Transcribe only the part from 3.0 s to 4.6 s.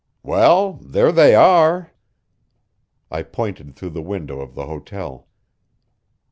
I pointed through the window of